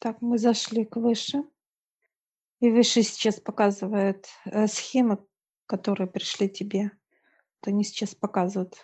[0.00, 1.44] Так, мы зашли к выше.
[2.60, 5.18] И выше сейчас показывает э, схемы,
[5.66, 6.84] которые пришли тебе.
[7.60, 8.78] Вот они сейчас показывают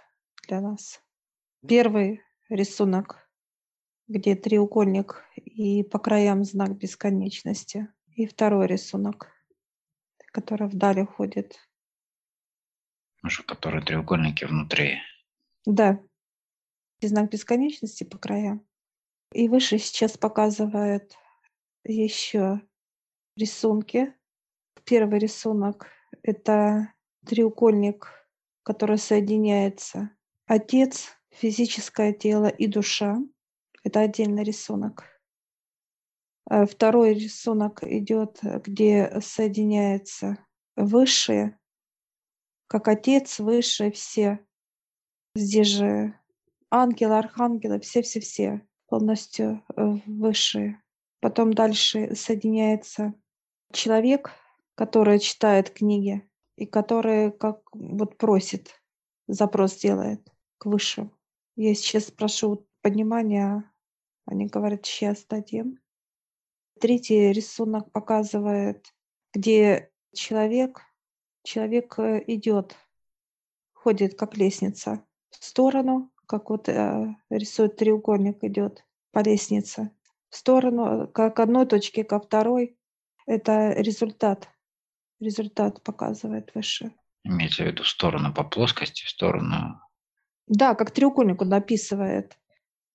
[0.47, 1.03] для нас.
[1.67, 3.31] Первый рисунок,
[4.09, 7.89] где треугольник и по краям знак бесконечности.
[8.15, 9.33] И второй рисунок,
[10.33, 11.59] который вдали уходит.
[13.23, 14.99] Уже которые треугольники внутри.
[15.65, 15.99] Да.
[17.01, 18.66] И знак бесконечности по краям.
[19.33, 21.17] И выше сейчас показывает
[21.85, 22.61] еще
[23.37, 24.15] рисунки.
[24.85, 25.89] Первый рисунок–
[26.23, 26.93] это
[27.27, 28.09] треугольник,
[28.63, 30.11] который соединяется
[30.47, 33.19] отец, физическое тело и душа.
[33.83, 35.05] Это отдельный рисунок.
[36.49, 40.39] А второй рисунок идет, где соединяется
[40.77, 41.59] высшее,
[42.69, 44.45] как отец, высшее, все.
[45.35, 46.19] Здесь же
[46.71, 50.83] ангелы, архангелы, все-все-все полностью э, высшие.
[51.21, 53.15] Потом дальше соединяется
[53.73, 54.31] человек,
[54.75, 58.81] который читает книги и который как вот просит,
[59.27, 60.27] запрос делает
[60.59, 61.13] к высшим.
[61.57, 63.71] Я сейчас спрошу понимания,
[64.25, 65.79] они говорят, сейчас дадим.
[66.81, 68.95] Третий рисунок показывает,
[69.33, 70.83] где человек,
[71.43, 72.77] человек э, идет,
[73.73, 78.86] ходит как лестница в сторону, как вот э, рисует треугольник идет
[79.17, 79.93] по лестнице
[80.29, 82.77] в сторону, как одной точки ко второй.
[83.25, 84.51] Это результат.
[85.21, 86.93] Результат показывает выше.
[87.25, 89.81] Имеется в виду в сторону по плоскости, в сторону...
[90.49, 92.37] Да, как треугольник он описывает.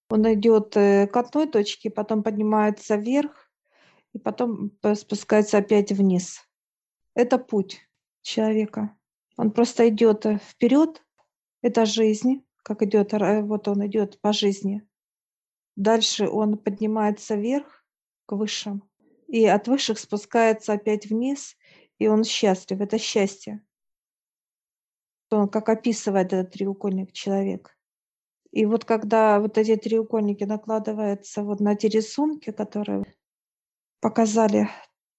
[0.10, 3.50] Он идет э, к одной точке, потом поднимается вверх,
[4.14, 6.48] и потом спускается опять вниз.
[7.16, 7.80] Это путь
[8.22, 8.96] человека.
[9.38, 11.04] Он просто идет э, вперед,
[11.64, 14.88] это жизнь, как идет, вот он идет по жизни.
[15.76, 17.86] Дальше он поднимается вверх
[18.26, 18.84] к высшим,
[19.28, 21.56] и от высших спускается опять вниз,
[21.98, 22.82] и он счастлив.
[22.82, 23.64] Это счастье.
[25.30, 27.78] Он как описывает этот треугольник человек.
[28.52, 33.06] И вот когда вот эти треугольники накладываются вот на те рисунки, которые
[34.02, 34.68] показали,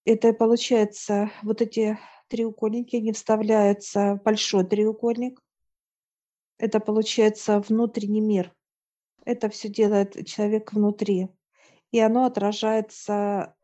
[0.04, 1.98] это получается, вот эти
[2.28, 5.40] треугольники, не вставляются в большой треугольник,
[6.58, 8.54] это получается внутренний мир.
[9.24, 11.28] Это все делает человек внутри.
[11.90, 13.54] И оно отражается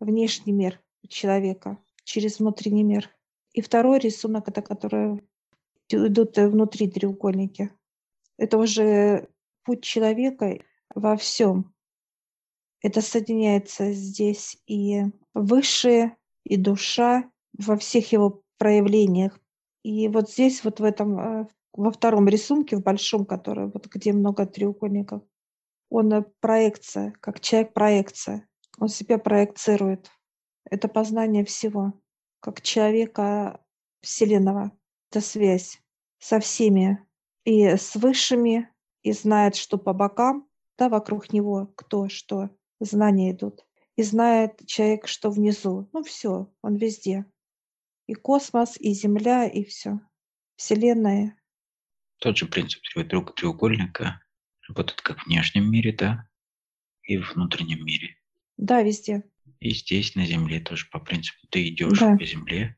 [0.00, 3.10] внешний мир человека через внутренний мир.
[3.52, 5.22] И второй рисунок, это который
[5.88, 7.70] идут внутри треугольники.
[8.36, 9.28] Это уже
[9.64, 10.58] путь человека
[10.94, 11.74] во всем.
[12.82, 15.02] Это соединяется здесь и
[15.34, 19.38] высшее, и душа во всех его проявлениях.
[19.82, 24.12] И вот здесь, вот в этом э, во втором рисунке, в большом, который вот где
[24.12, 25.22] много треугольников,
[25.88, 28.48] он э, проекция, как человек-проекция.
[28.78, 30.10] Он себя проецирует.
[30.68, 31.94] Это познание всего,
[32.40, 33.64] как человека
[34.02, 34.72] Вселенного.
[35.10, 35.80] Это связь
[36.18, 37.06] со всеми
[37.44, 38.68] и с высшими,
[39.02, 42.50] и знает, что по бокам, да, вокруг него, кто, что,
[42.80, 43.64] знания идут.
[43.94, 45.88] И знает человек, что внизу.
[45.92, 47.24] Ну все, он везде.
[48.08, 50.00] И космос, и Земля, и все.
[50.56, 51.36] Вселенная,
[52.18, 54.20] тот же принцип треугольника
[54.68, 56.28] работает как в внешнем мире, да,
[57.02, 58.16] и в внутреннем мире.
[58.56, 59.22] Да, везде.
[59.60, 62.16] И здесь, на Земле, тоже по принципу ты идешь да.
[62.16, 62.76] по Земле,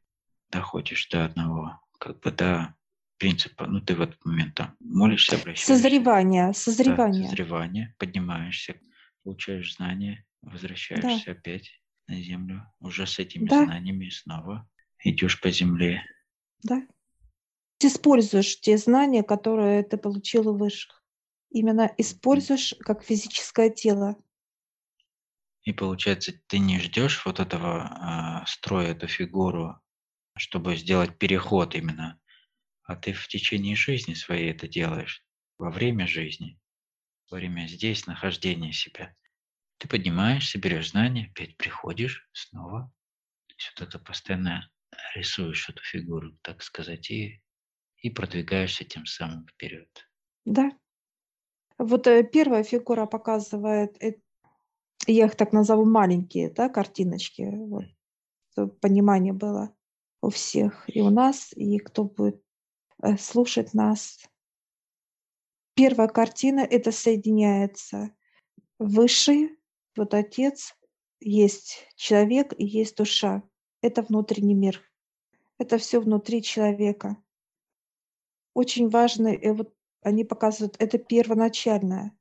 [0.50, 2.74] доходишь до одного, как бы до
[3.16, 5.76] принципа, ну ты в этот момент там молишься, обращаешься.
[5.76, 7.22] Созревание, созревание.
[7.24, 8.80] Да, созревание, поднимаешься,
[9.24, 11.32] получаешь знания, возвращаешься да.
[11.32, 13.64] опять на Землю, уже с этими да.
[13.64, 14.68] знаниями снова
[15.02, 16.04] идешь по Земле.
[16.62, 16.86] Да
[17.86, 21.02] используешь те знания, которые ты получил у высших.
[21.50, 24.16] Именно используешь как физическое тело.
[25.62, 29.80] И получается, ты не ждешь вот этого э, строя, эту фигуру,
[30.36, 32.18] чтобы сделать переход именно,
[32.84, 35.24] а ты в течение жизни своей это делаешь,
[35.58, 36.58] во время жизни,
[37.30, 39.14] во время здесь нахождения себя.
[39.78, 42.90] Ты поднимаешься, берешь знания, опять приходишь снова.
[43.46, 44.70] То есть вот это постоянно
[45.14, 47.42] рисуешь эту фигуру, так сказать, и
[48.02, 49.88] и продвигаешься тем самым вперед.
[50.44, 50.70] Да.
[51.78, 53.96] Вот э, первая фигура показывает,
[55.06, 57.84] я их так назову маленькие, да, картиночки, вот,
[58.52, 59.74] чтобы понимание было
[60.20, 62.42] у всех, и у нас, и кто будет
[63.02, 64.18] э, слушать нас.
[65.74, 68.10] Первая картина– это соединяется
[68.80, 69.56] высший,
[69.96, 70.74] вот Отец,
[71.20, 73.42] есть человек и есть душа.
[73.80, 74.82] Это внутренний мир.
[75.58, 77.16] Это все внутри человека
[78.54, 79.72] очень важно, и вот
[80.02, 82.16] они показывают, это первоначальное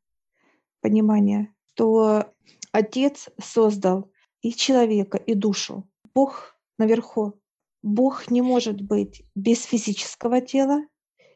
[0.82, 2.34] понимание, что
[2.72, 5.90] Отец создал и человека, и душу.
[6.14, 7.40] Бог наверху.
[7.84, 10.82] Бог не может быть без физического тела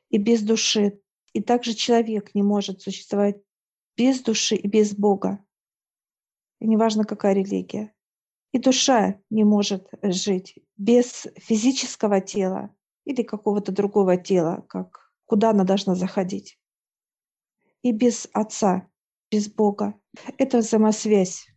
[0.09, 0.99] и без души.
[1.33, 3.41] И также человек не может существовать
[3.95, 5.44] без души и без Бога.
[6.59, 7.94] И неважно, какая религия.
[8.51, 12.75] И душа не может жить без физического тела
[13.06, 16.59] или какого-то другого тела, как куда она должна заходить.
[17.83, 18.88] И без Отца,
[19.31, 20.00] без Бога.
[20.38, 21.48] Это взаимосвязь.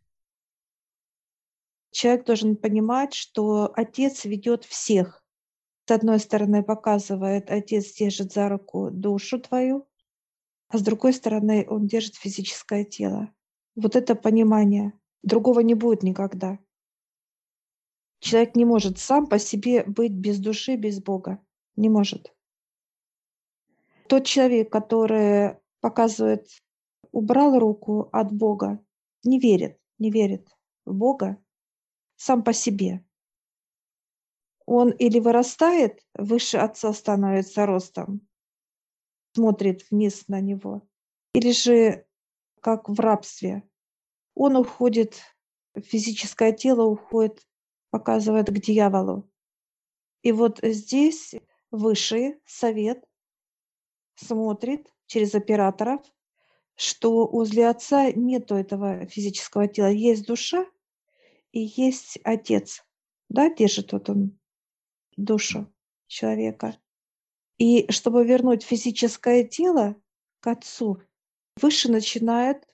[1.91, 5.25] Человек должен понимать, что Отец ведет всех.
[5.87, 9.87] С одной стороны, показывает, Отец держит за руку душу твою,
[10.69, 13.32] а с другой стороны, Он держит физическое тело.
[13.76, 14.93] Вот это понимание.
[15.23, 16.58] Другого не будет никогда.
[18.25, 21.44] Человек не может сам по себе быть без души, без Бога.
[21.76, 22.35] Не может.
[24.09, 26.49] Тот человек, который показывает,
[27.12, 28.82] убрал руку от Бога,
[29.25, 30.49] не верит, не верит
[30.87, 31.37] в Бога
[32.17, 33.05] сам по себе.
[34.65, 38.26] Он или вырастает, выше отца становится ростом,
[39.35, 40.81] смотрит вниз на него,
[41.35, 42.06] или же
[42.62, 43.69] как в рабстве.
[44.35, 45.21] Он уходит,
[45.76, 47.47] физическое тело уходит
[47.94, 49.31] показывает к дьяволу.
[50.23, 51.32] И вот здесь
[51.70, 53.05] высший совет
[54.17, 56.00] смотрит через операторов,
[56.75, 59.93] что возле отца нет этого физического тела.
[59.93, 60.67] Есть душа
[61.52, 62.85] и есть отец.
[63.29, 64.40] Да, держит вот он
[65.17, 65.73] душу
[66.08, 66.76] человека.
[67.58, 69.94] И чтобы вернуть физическое тело
[70.40, 71.00] к отцу,
[71.61, 72.67] выше начинает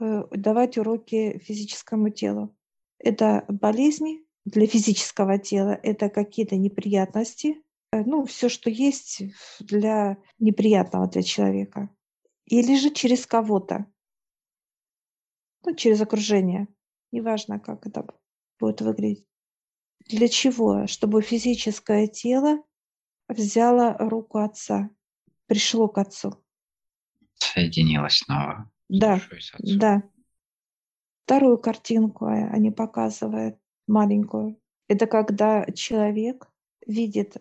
[0.00, 2.56] э, давать уроки физическому телу.
[2.98, 7.62] Это болезни, для физического тела это какие-то неприятности,
[7.92, 9.22] э, ну, все, что есть
[9.60, 11.90] для неприятного для человека.
[12.46, 13.86] Или же через кого-то,
[15.64, 16.68] ну, через окружение.
[17.12, 18.06] Неважно, как это
[18.58, 19.26] будет выглядеть.
[20.06, 20.86] Для чего?
[20.86, 22.62] Чтобы физическое тело
[23.28, 24.90] взяло руку отца,
[25.46, 26.42] пришло к отцу.
[27.34, 28.70] Соединилось снова.
[28.88, 29.20] Да,
[29.58, 30.02] да.
[31.24, 33.58] Вторую картинку они показывают
[33.88, 34.60] маленькую.
[34.88, 36.48] Это когда человек
[36.86, 37.36] видит,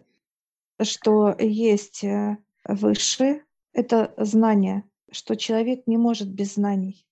[0.82, 7.06] что есть э, высшее, это знание, что человек не может без знаний.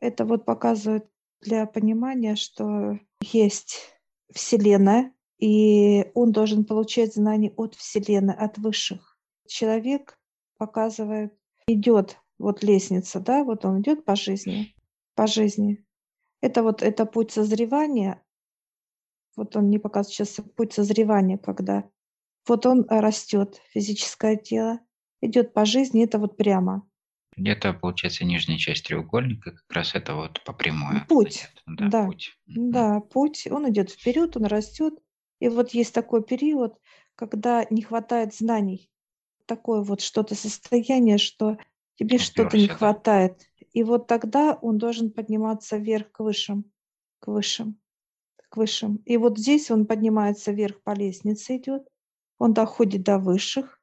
[0.00, 1.06] Это вот показывает
[1.40, 3.94] для понимания, что есть
[4.32, 9.18] Вселенная, и он должен получать знания от Вселенной, от высших.
[9.46, 10.18] Человек
[10.58, 11.34] показывает,
[11.66, 14.74] идет вот лестница, да, вот он идет по жизни,
[15.14, 15.84] по жизни.
[16.40, 18.22] Это вот это путь созревания,
[19.40, 21.88] вот он мне показывает сейчас путь созревания, когда
[22.46, 24.80] вот он э, растет, физическое тело,
[25.22, 26.86] идет по жизни, это вот прямо.
[27.38, 31.06] Где-то, получается, нижняя часть треугольника, как раз это вот по прямой.
[31.08, 32.38] Путь, да, да, путь.
[32.46, 34.92] Да, путь, он идет вперед, он растет.
[35.38, 36.78] И вот есть такой период,
[37.14, 38.90] когда не хватает знаний.
[39.46, 41.56] Такое вот что-то состояние, что
[41.94, 43.40] тебе что-то не хватает.
[43.72, 46.66] И вот тогда он должен подниматься вверх к высшим,
[47.20, 47.80] к высшим
[48.50, 48.96] к высшим.
[49.06, 51.88] И вот здесь он поднимается вверх по лестнице, идет,
[52.38, 53.80] он доходит до высших,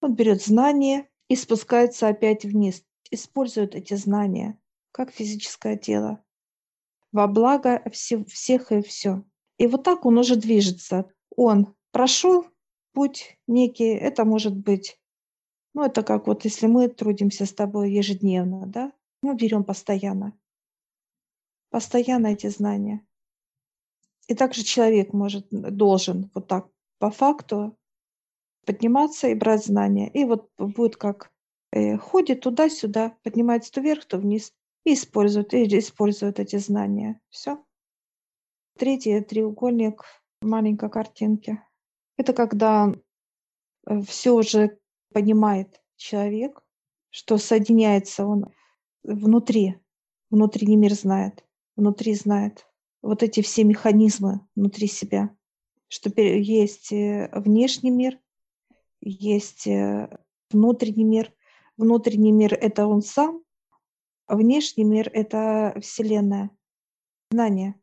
[0.00, 4.58] он берет знания и спускается опять вниз, использует эти знания
[4.90, 6.24] как физическое тело
[7.16, 9.24] во благо все, всех и все.
[9.56, 11.10] И вот так он уже движется.
[11.34, 12.46] Он прошел
[12.92, 15.00] путь некий, это может быть,
[15.72, 20.38] ну это как вот если мы трудимся с тобой ежедневно, да, мы берем постоянно,
[21.70, 23.06] постоянно эти знания.
[24.28, 26.68] И также человек может, должен вот так
[26.98, 27.76] по факту
[28.64, 30.10] подниматься и брать знания.
[30.10, 31.30] И вот будет как
[31.72, 34.52] э, ходит туда-сюда, поднимается то вверх, то вниз,
[34.84, 37.20] и использует, и использует эти знания.
[37.28, 37.64] Все.
[38.76, 40.04] Третий треугольник
[40.42, 41.62] маленькой картинки.
[42.16, 42.92] Это когда
[43.86, 44.78] э, все уже
[45.12, 46.62] понимает человек,
[47.10, 48.52] что соединяется он
[49.02, 49.78] внутри,
[50.30, 51.44] внутренний мир знает,
[51.76, 52.66] внутри знает
[53.06, 55.34] вот эти все механизмы внутри себя,
[55.88, 58.18] что есть э, внешний мир,
[59.00, 60.08] есть э,
[60.50, 61.32] внутренний мир.
[61.76, 63.42] Внутренний мир— это он сам,
[64.26, 66.50] а внешний мир— это Вселенная,
[67.30, 67.74] знание.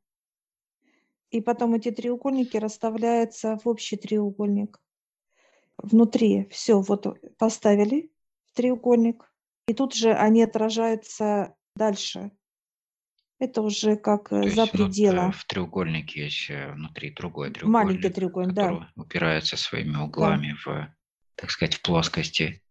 [1.30, 4.82] И потом эти треугольники расставляются в общий треугольник.
[5.78, 8.12] Внутри все вот поставили
[8.52, 9.32] в треугольник,
[9.68, 12.32] и тут же они отражаются дальше
[13.40, 15.28] это уже как То за есть пределом.
[15.28, 18.92] Вот, в треугольнике есть э, внутри другой треугольник, Маленький треугольник, да.
[18.96, 20.72] упирается своими углами да.
[20.72, 20.96] в,
[21.36, 22.62] так сказать, в плоскости.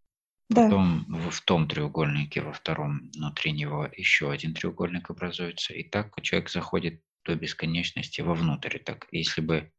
[0.49, 5.75] Да, Потом в, в том треугольнике, во втором, внутри него еще один треугольник образуется.
[5.75, 8.79] И так человек заходит до бесконечности вовнутрь.
[8.79, 9.71] Так, если бы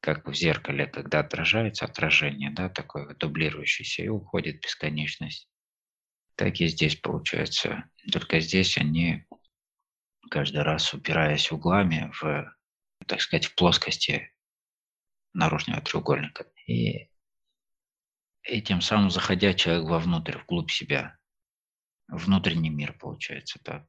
[0.00, 5.48] как в зеркале, когда отражается отражение, да, такое дублирующееся, и уходит бесконечность.
[6.36, 7.84] Так и здесь получается.
[8.12, 9.26] Только здесь они
[10.28, 12.54] каждый раз упираясь углами в,
[13.06, 14.32] так сказать, в плоскости
[15.32, 16.46] наружного треугольника.
[16.66, 17.08] И,
[18.44, 21.16] и тем самым заходя человек вовнутрь, вглубь себя.
[22.08, 23.84] Внутренний мир получается, так.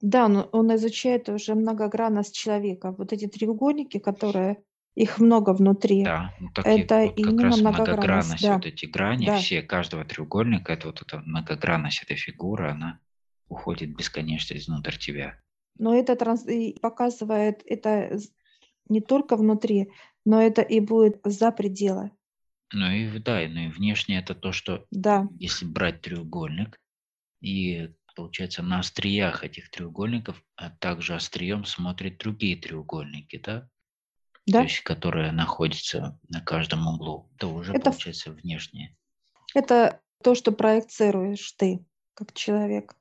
[0.00, 2.92] да, но он изучает уже многогранность человека.
[2.92, 4.62] Вот эти треугольники, которые
[4.94, 6.02] их много внутри.
[6.02, 9.38] Да, ну так и Это вот как раз многогранность, да, вот эти грани, да.
[9.38, 12.98] все каждого треугольника, это вот эта многогранность этой фигуры, она
[13.48, 15.38] уходит в бесконечность внутрь тебя.
[15.78, 16.46] Но это транс-
[16.80, 18.18] показывает это
[18.88, 19.92] не только внутри,
[20.24, 22.10] но это и будет за пределы.
[22.72, 26.78] Ну и да, ну и внешне это то, что Да, если брать треугольник,
[27.40, 33.60] и получается на остриях этих треугольников, а также острием смотрят другие треугольники, да?
[33.60, 34.62] То да.
[34.62, 37.30] есть, которые находятся на каждом углу.
[37.36, 38.96] Это уже Это, получается внешнее.
[39.54, 42.96] это то, что проецируешь ты, как человек,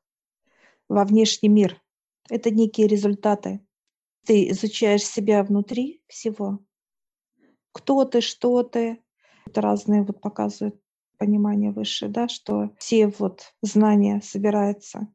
[0.88, 1.82] во внешний мир.
[2.30, 3.66] Это некие результаты.
[4.26, 6.60] Ты изучаешь себя внутри всего.
[7.72, 9.02] Кто ты, что ты.
[9.46, 10.80] Это разные вот показывают
[11.18, 15.08] понимание выше, да, что все вот знания собираются.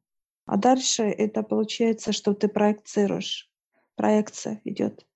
[0.47, 3.51] А дальше это получается, что ты проецируешь.
[3.95, 5.07] Проекция идет.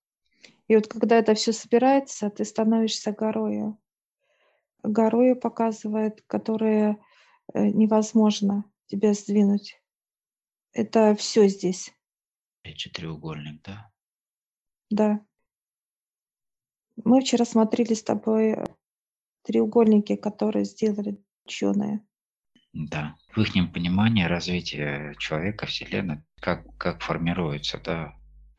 [0.69, 3.79] И вот когда это все собирается, ты становишься горою.
[4.83, 6.99] Горою показывает, которая
[7.53, 9.81] э, невозможно тебя сдвинуть.
[10.77, 11.91] Это все здесь,
[12.63, 13.91] Опять же треугольник, да?
[14.91, 15.27] да.
[17.03, 18.65] Мы вчера смотрели с тобой э,
[19.43, 22.05] треугольники, которые сделали ученые.
[22.75, 23.17] Да.
[23.35, 28.13] В их понимании развитие человека, Вселенной, как, как формируется, да,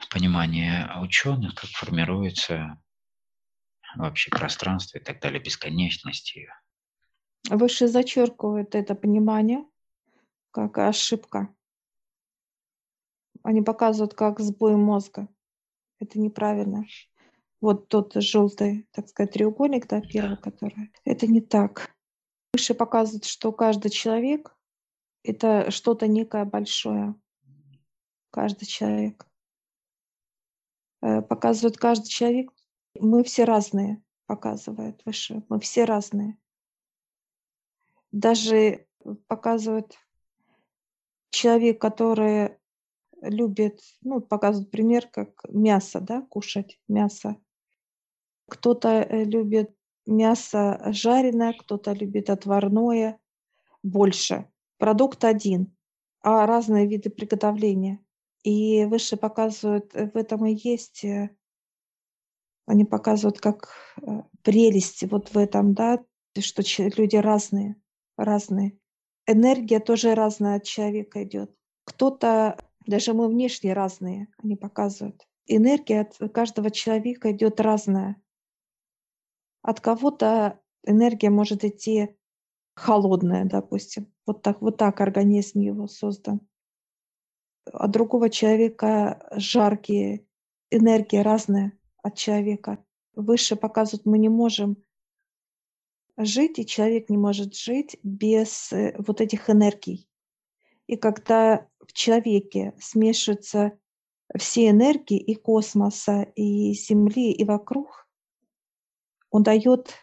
[0.10, 2.82] понимание ученых, как формируется
[3.96, 6.48] вообще пространство и так далее, бесконечности.
[7.48, 9.64] Выше зачеркивают это понимание
[10.50, 11.54] как ошибка.
[13.48, 15.30] Они показывают как сбой мозга.
[16.00, 16.86] Это неправильно.
[17.62, 20.92] Вот тот желтый, так сказать, треугольник, да, первый, который.
[21.06, 21.96] Это не так.
[22.52, 24.54] Выше показывают, что каждый человек–
[25.24, 27.16] это что-то некое большое.
[28.32, 29.26] Каждый человек.
[31.02, 32.52] Э, Показывают каждый человек.
[33.00, 35.42] Мы все разные, показывает выше.
[35.48, 36.38] Мы все разные.
[38.12, 38.88] Даже
[39.28, 39.98] показывают
[41.30, 42.58] человек, который
[43.22, 47.38] любит, ну, показывают пример, как мясо, да, кушать мясо.
[48.48, 53.20] Кто-то э, любит мясо жареное, кто-то любит отварное
[53.84, 54.50] больше.
[54.78, 55.76] Продукт один,
[56.22, 58.00] а разные виды приготовления.
[58.44, 61.30] И выше показывают, э, в этом и есть, э,
[62.66, 63.74] они показывают как
[64.44, 66.04] прелесть вот в этом, да,
[66.38, 67.76] что люди разные,
[68.18, 68.78] разные.
[69.26, 71.54] Энергия тоже разная от человека идет.
[71.86, 72.58] Кто-то,
[72.88, 75.28] даже мы внешне разные, они показывают.
[75.46, 78.22] Энергия от каждого человека идет разная.
[79.62, 82.16] От кого-то энергия может идти
[82.76, 84.12] холодная, допустим.
[84.26, 86.42] Вот так, вот так организм его создан.
[87.66, 90.26] От другого человека жаркие,
[90.70, 92.84] энергия разная от человека.
[93.16, 94.78] Выше показывают, мы не можем
[96.18, 100.07] жить, и человек не может жить без э, вот этих энергий.
[100.88, 103.78] И когда в человеке смешиваются
[104.38, 108.08] все энергии и космоса, и Земли, и вокруг,
[109.30, 109.94] он дает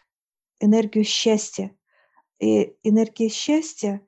[0.59, 1.75] энергию счастья.
[2.39, 4.05] И энергия счастья,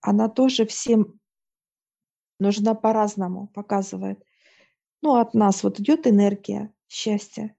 [0.00, 1.18] она тоже всем
[2.38, 4.22] нужна по-разному, показывает.
[5.02, 7.54] Ну, от нас вот идет энергия счастья,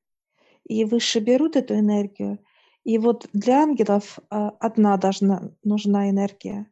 [0.66, 2.44] и выше берут эту энергию.
[2.84, 6.72] И вот для ангелов а, одна должна, нужна энергия.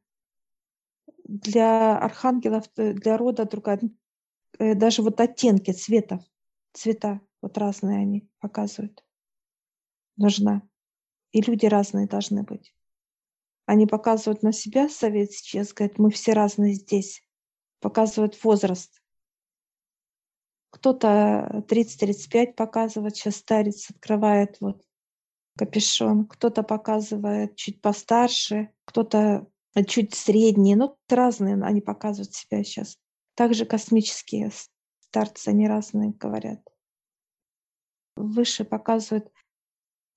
[1.28, 3.80] Для архангелов, э, для рода другая.
[4.60, 6.22] Э, Даже вот оттенки цветов,
[6.74, 9.04] цвета, вот разные они показывают.
[10.16, 10.62] Нужна.
[11.32, 12.74] И люди разные должны быть.
[13.66, 17.22] Они показывают на себя, совет сейчас, говорят, мы все разные здесь.
[17.82, 19.02] Показывают возраст.
[20.70, 24.86] Кто-то 30-35 показывает, сейчас старец открывает вот
[25.58, 29.48] капюшон, кто-то показывает чуть постарше, кто-то
[29.86, 32.98] чуть средний, ну, разные они показывают себя сейчас.
[33.36, 34.52] Также космические
[35.00, 36.62] старцы, они разные говорят.
[38.16, 39.32] Выше показывают,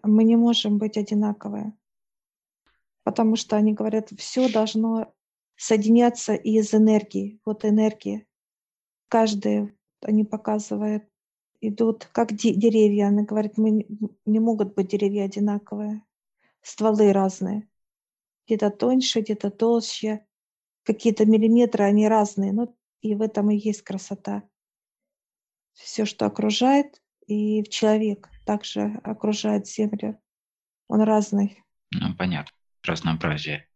[0.02, 1.74] мы не можем быть одинаковые.
[3.02, 5.12] Потому что они говорят, все должно
[5.56, 7.40] соединяться из энергии.
[7.44, 8.26] Вот энергии.
[9.08, 11.04] Каждый, они показывают,
[11.60, 13.08] идут как деревья.
[13.08, 13.86] Они говорят, мы
[14.24, 16.02] не могут быть деревья одинаковые.
[16.62, 17.69] Стволы разные.
[18.50, 20.26] Где-то тоньше, где-то толще.
[20.82, 22.52] Какие-то миллиметры, они разные.
[22.52, 24.42] Ну, и в этом и есть красота.
[25.74, 30.20] Все, что окружает, и человек также окружает Землю.
[30.88, 31.62] Он разный.
[31.92, 32.50] Ну, понятно.
[32.82, 33.68] Разнообразие.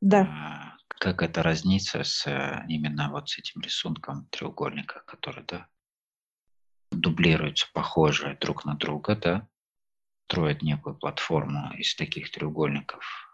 [0.00, 0.22] Да.
[0.22, 5.66] А, как это разнится с э, именно вот с этим рисунком треугольника, который, да,
[6.90, 9.46] дублируются, похожие друг на друга, да,
[10.26, 13.31] строят некую платформу из таких треугольников,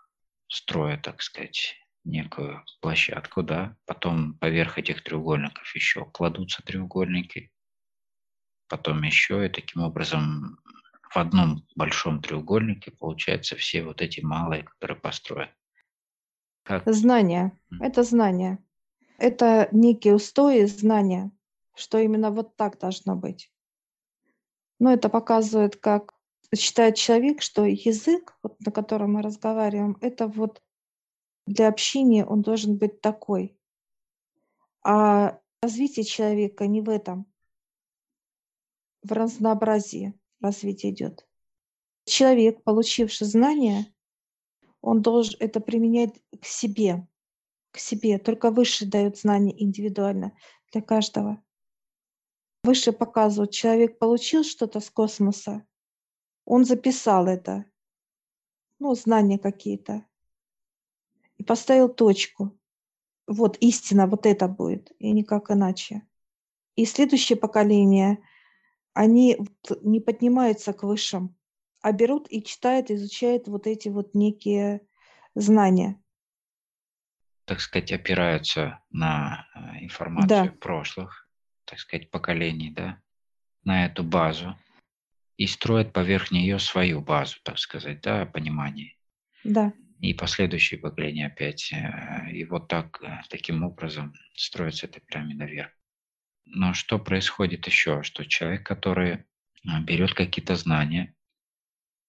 [0.48, 7.50] строят, так сказать, некую площадку, да, потом поверх этих треугольников еще кладутся треугольники,
[8.68, 10.58] потом еще, и таким образом
[11.10, 15.50] в одном большом треугольнике получается все вот эти малые, которые построят.
[16.64, 16.82] Как?
[16.86, 17.58] Знания.
[17.80, 18.58] Это знания.
[19.16, 21.30] Это некие устои знания,
[21.74, 23.50] что именно вот так должно быть.
[24.78, 26.14] Но это показывает, как
[26.56, 30.62] считает человек, что язык, вот, на котором мы разговариваем, это вот
[31.46, 33.58] для общения он должен быть такой.
[34.82, 37.26] А развитие человека не в этом
[39.02, 41.26] в разнообразии развитие идет.
[42.04, 43.92] Человек, получивший знания,
[44.80, 47.06] он должен это применять к себе,
[47.70, 48.18] к себе.
[48.18, 50.36] Только выше дают знания индивидуально
[50.72, 51.42] для каждого.
[52.64, 55.66] Выше показывают, человек получил что-то с космоса,
[56.48, 57.64] он записал это,
[58.78, 60.04] ну, знания какие-то,
[61.36, 62.58] и поставил точку.
[63.26, 66.02] Вот истина, вот это будет, и никак иначе.
[66.74, 68.22] И следующее поколение–
[68.98, 69.38] они
[69.82, 71.36] не поднимаются к высшим,
[71.80, 74.80] а берут и читают, изучают вот эти вот некие
[75.36, 76.02] знания.
[77.44, 80.52] Так сказать, опираются на э, информацию да.
[80.60, 81.28] прошлых,
[81.64, 83.00] так сказать, поколений, да,
[83.62, 84.58] на эту базу
[85.38, 88.96] и строят поверх нее свою базу, так сказать, да, понимания.
[89.44, 89.72] Да.
[90.00, 91.72] И последующие поколения опять.
[91.72, 95.70] Э, и вот так, э, таким образом строится эта пирамида вверх.
[96.44, 98.02] Но что происходит еще?
[98.02, 99.24] Что человек, который
[99.66, 101.14] а, берет какие-то знания,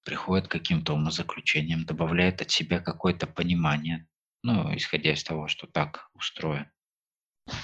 [0.04, 4.08] приходит к каким-то умозаключениям, добавляет от себя какое-то понимание,
[4.44, 6.68] ну, исходя из того, что так устроен.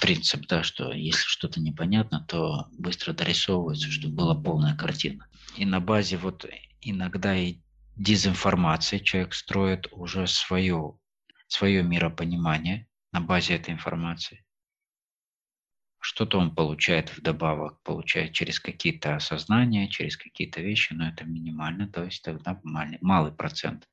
[0.00, 5.26] Принцип, да, что если что-то непонятно, то быстро дорисовывается, чтобы была полная картина.
[5.56, 6.46] И на базе вот
[6.80, 7.58] иногда и
[7.96, 10.98] дезинформации человек строит уже свое,
[11.46, 14.46] свое миропонимание на базе этой информации
[16.06, 22.04] что-то он получает вдобавок, получает через какие-то осознания, через какие-то вещи, но это минимально, то
[22.04, 23.88] есть тогда малый, малый процент.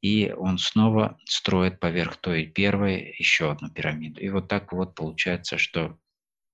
[0.00, 4.20] И он снова строит поверх той первой еще одну пирамиду.
[4.20, 5.98] И вот так вот получается, что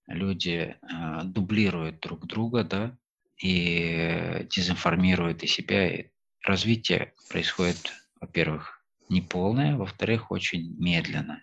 [0.06, 2.96] люди э, дублируют друг друга, да,
[3.38, 5.94] и дезинформируют и себя.
[5.94, 6.10] И
[6.42, 11.42] развитие происходит, во-первых, неполное, во-вторых, очень медленно,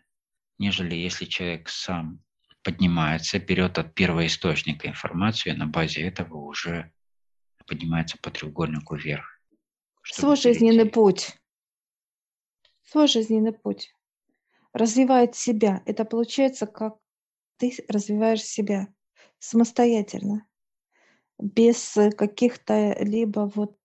[0.58, 2.24] нежели если человек сам
[2.64, 6.92] поднимается, берет от первоисточника информацию, и на базе этого уже
[7.68, 9.40] поднимается по треугольнику вверх.
[10.04, 11.41] Свой жизненный путь.
[12.84, 13.94] Свой жизненный путь.
[14.74, 15.82] Развивает себя.
[15.86, 16.98] Это получается, как
[17.58, 18.88] ты развиваешь себя
[19.40, 20.48] самостоятельно,
[21.40, 23.78] без каких-то либо вот,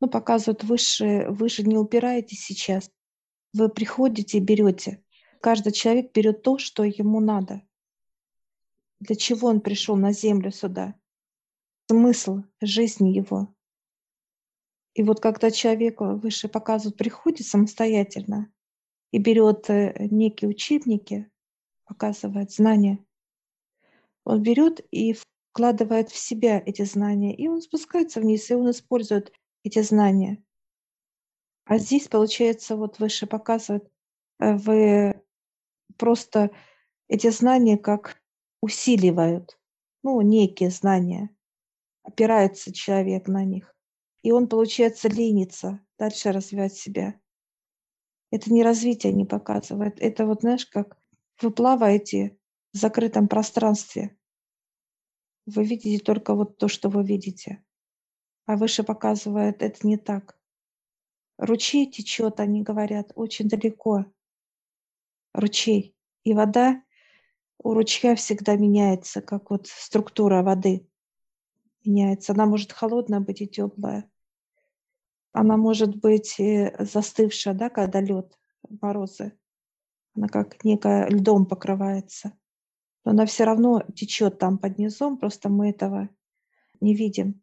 [0.00, 2.90] ну, показывают выше, выше не упираетесь сейчас.
[3.52, 5.02] Вы приходите и берете.
[5.40, 7.62] Каждый человек берет то, что ему надо
[9.04, 10.94] для чего он пришел на землю сюда,
[11.88, 13.54] смысл жизни его.
[14.94, 18.52] И вот когда человек выше показывает, приходит самостоятельно
[19.10, 21.30] и берет э, некие учебники,
[21.84, 23.04] показывает знания,
[24.24, 25.14] он берет и
[25.50, 29.32] вкладывает в себя эти знания, и он спускается вниз, и он использует
[29.64, 30.42] эти знания.
[31.64, 33.90] А здесь, получается, вот выше показывает,
[34.38, 35.22] э, вы
[35.96, 36.50] просто
[37.08, 38.22] эти знания как
[38.60, 39.58] усиливают,
[40.02, 41.30] ну, некие знания.
[42.02, 43.73] Опирается человек на них.
[44.24, 47.20] И он, получается, ленится дальше развивать себя.
[48.30, 50.00] Это не развитие не показывает.
[50.00, 50.98] Это вот, знаешь, как
[51.42, 52.38] вы плаваете
[52.72, 54.16] в закрытом пространстве.
[55.44, 57.62] Вы видите только вот то, что вы видите.
[58.46, 60.40] А выше показывает, это не так.
[61.36, 64.06] Ручей течет, они говорят, очень далеко.
[65.34, 65.94] Ручей.
[66.22, 66.82] И вода
[67.58, 70.88] у ручья всегда меняется, как вот структура воды
[71.84, 72.32] меняется.
[72.32, 74.10] Она может холодная быть и теплая.
[75.34, 76.40] Она может быть
[76.78, 78.38] застывшая, да, когда лед
[78.80, 79.36] морозы.
[80.14, 82.38] Она как некая льдом покрывается.
[83.04, 86.08] Но она все равно течет там под низом, просто мы этого
[86.80, 87.42] не видим,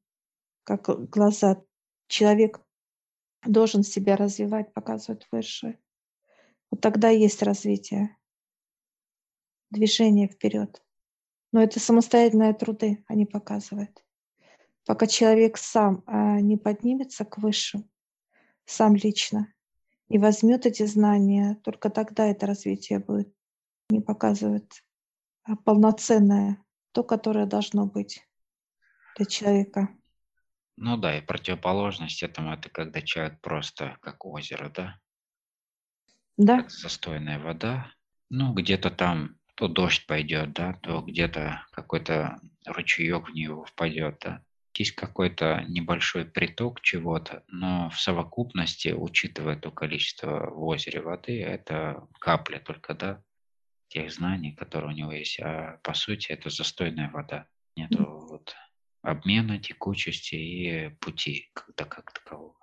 [0.64, 1.62] как глаза.
[2.08, 2.62] Человек
[3.46, 5.78] должен себя развивать, показывать выше.
[6.72, 8.16] Вот тогда есть развитие,
[9.70, 10.82] движение вперед.
[11.52, 14.02] Но это самостоятельные труды, они показывают.
[14.86, 17.90] Пока человек сам а, не поднимется к высшим,
[18.66, 19.54] сам лично,
[20.10, 23.34] и возьмет эти знания, только тогда это развитие будет.
[23.90, 24.84] Не показывает
[25.44, 28.28] а полноценное, то, которое должно быть
[29.18, 29.90] для человека.
[30.78, 35.00] Ну да, и противоположность этому это когда человек просто как озеро, да?
[36.38, 36.62] Да.
[36.62, 37.92] Как застойная вода.
[38.30, 44.44] Ну, где-то там то дождь пойдет, да, то где-то какой-то ручеек в него впадет, да.
[44.74, 52.08] Есть какой-то небольшой приток чего-то, но в совокупности, учитывая то количество в озере воды, это
[52.20, 53.22] капля только, да,
[53.90, 55.40] тех знаний, которые у него есть.
[55.42, 57.48] А по сути это застойная вода.
[57.76, 58.56] Нету вот
[59.02, 62.56] обмена, текучести и пути как, как такового.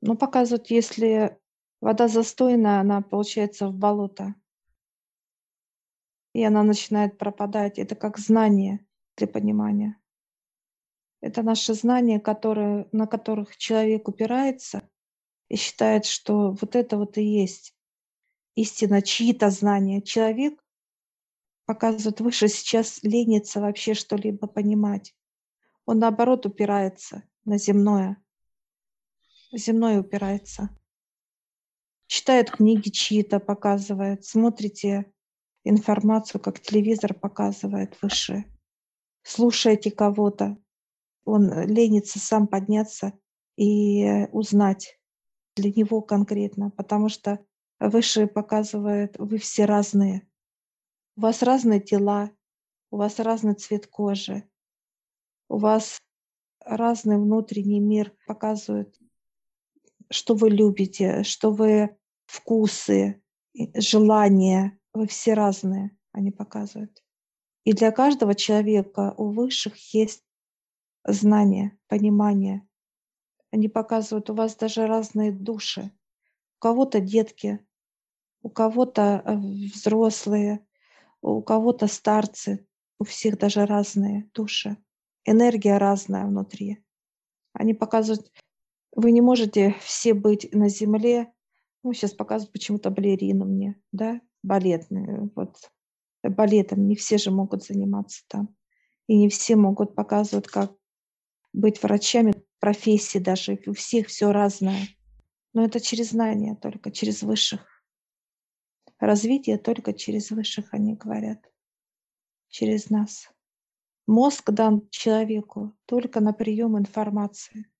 [0.00, 1.38] Ну, показывают, если
[1.80, 4.34] вода застойная, она получается в болото.
[6.32, 7.78] И она начинает пропадать.
[7.78, 8.85] Это как знание
[9.16, 10.00] для понимания.
[11.20, 14.88] Это наши знания, которые, на которых человек упирается
[15.48, 17.74] и считает, что вот это вот и есть
[18.54, 20.02] истина, чьи-то знания.
[20.02, 20.62] Человек
[21.64, 25.14] показывает выше, сейчас ленится вообще что-либо понимать.
[25.84, 28.22] Он наоборот упирается на земное.
[29.52, 30.70] Земное упирается.
[32.06, 34.24] Читает книги чьи-то, показывает.
[34.24, 35.12] Смотрите
[35.64, 38.44] информацию, как телевизор показывает выше.
[39.28, 40.56] Слушаете кого-то.
[41.24, 43.12] Он ленится сам подняться
[43.56, 45.00] и узнать
[45.56, 47.44] для него конкретно, потому что
[47.80, 50.28] выше показывает, вы все разные.
[51.16, 52.30] У вас разные тела,
[52.92, 54.48] у вас разный цвет кожи,
[55.48, 56.00] у вас
[56.60, 58.96] разный внутренний мир показывает,
[60.08, 63.20] что вы любите, что вы вкусы,
[63.74, 67.02] желания, вы все разные, они показывают.
[67.66, 70.24] И для каждого человека у высших есть
[71.04, 72.62] знание, понимание.
[73.50, 75.90] Они показывают, у вас даже разные души.
[76.58, 77.58] У кого-то детки,
[78.42, 80.64] у кого-то э, взрослые,
[81.22, 82.68] у кого-то старцы,
[83.00, 84.76] у всех даже разные души,
[85.24, 86.84] энергия разная внутри.
[87.52, 88.30] Они показывают,
[88.94, 91.32] вы не можете все быть на земле,
[91.82, 95.56] ну, сейчас показывают почему-то балерину мне, да, балетные, вот,
[96.30, 98.54] балетом, не все же могут заниматься там.
[99.06, 100.72] И не все могут показывать, как
[101.52, 104.88] быть врачами, профессии даже, у всех все разное.
[105.52, 107.66] Но это через знания только, через высших.
[108.98, 111.50] Развитие только через высших, они говорят,
[112.48, 113.30] через нас.
[114.06, 117.70] Мозг дан человеку только на прием информации.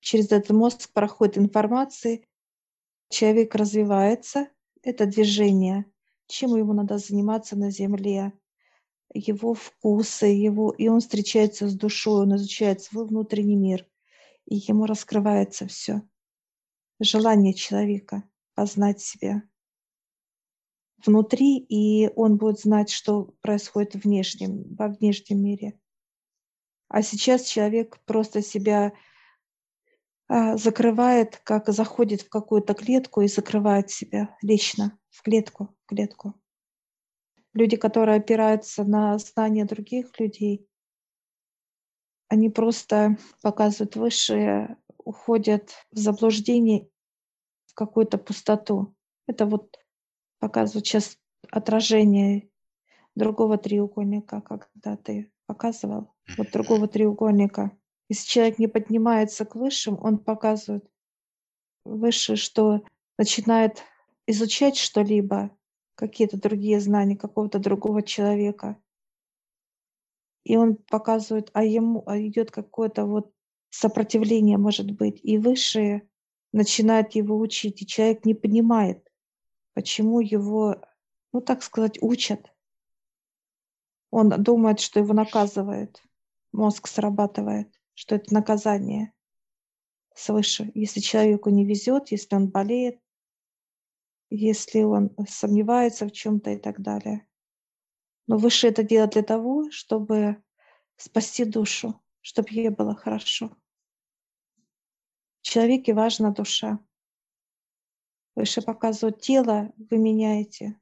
[0.00, 2.26] Через этот мозг проходит информация,
[3.08, 4.48] человек развивается,
[4.82, 5.86] это движение,
[6.32, 8.32] чем ему надо заниматься на Земле,
[9.14, 13.86] его вкусы, его, и он встречается с душой, он изучает свой внутренний мир,
[14.46, 16.02] и ему раскрывается все.
[16.98, 19.42] Желание человека познать себя
[21.04, 25.78] внутри, и он будет знать, что происходит в внешнем, во внешнем мире.
[26.88, 28.92] А сейчас человек просто себя
[30.28, 36.34] а, закрывает, как заходит в какую-то клетку и закрывает себя лично в клетку, клетку.
[37.54, 40.66] Люди, которые опираются на знания других людей,
[42.28, 46.88] они просто показывают высшие, уходят в заблуждение,
[47.66, 48.94] в какую-то пустоту.
[49.26, 49.78] Это вот
[50.38, 51.18] показывают сейчас
[51.50, 52.48] отражение
[53.14, 57.76] другого треугольника, когда ты показывал, вот другого треугольника.
[58.08, 60.88] Если человек не поднимается к высшим, он показывает
[61.84, 62.82] выше, что
[63.18, 63.82] начинает
[64.26, 65.50] изучать что-либо,
[65.94, 68.80] какие-то другие знания какого-то другого человека.
[70.44, 73.32] И он показывает, а ему а идет какое-то вот
[73.70, 76.08] сопротивление, может быть, и высшие
[76.52, 79.08] начинают его учить, и человек не понимает,
[79.74, 80.82] почему его,
[81.32, 82.52] ну так сказать, учат.
[84.10, 86.02] Он думает, что его наказывает,
[86.52, 89.12] мозг срабатывает, что это наказание
[90.14, 90.70] свыше.
[90.74, 93.00] Если человеку не везет, если он болеет,
[94.34, 97.26] если он сомневается в чем-то и так далее.
[98.26, 100.42] Но выше это делать для того, чтобы
[100.96, 103.56] спасти душу, чтобы ей было хорошо.
[105.42, 106.78] Человеке важна душа.
[108.34, 110.80] Выше показывают тело, вы меняете.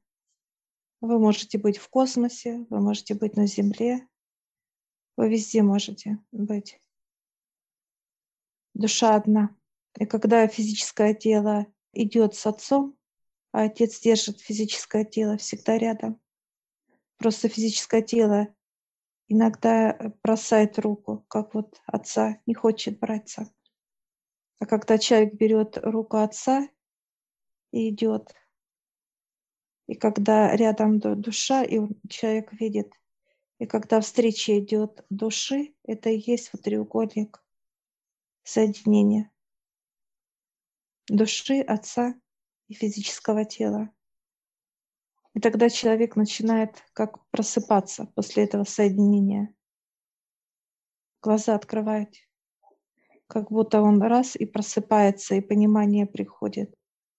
[1.01, 4.07] Вы можете быть в космосе, вы можете быть на Земле,
[5.17, 6.79] вы везде можете быть.
[8.73, 9.53] Душа одна.
[9.99, 12.97] И когда физическое тело идет с отцом,
[13.51, 16.19] а отец держит физическое тело всегда рядом,
[17.17, 18.47] просто физическое тело
[19.27, 23.51] иногда бросает руку, как вот отца не хочет браться.
[24.59, 26.67] А когда человек берет руку отца
[27.71, 28.33] и идет,
[29.87, 32.93] и когда рядом душа, и человек видит,
[33.59, 37.43] и когда встреча идет души, это и есть вот треугольник
[38.43, 39.31] соединения
[41.07, 42.15] души, отца
[42.71, 43.89] и физического тела.
[45.33, 49.53] И тогда человек начинает как просыпаться после этого соединения.
[51.21, 52.27] Глаза открывать.
[53.27, 56.73] Как будто он раз и просыпается, и понимание приходит.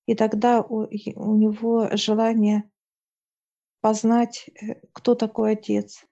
[0.06, 2.70] И тогда у, у него желание
[3.80, 6.04] познать, э, кто такой Отец,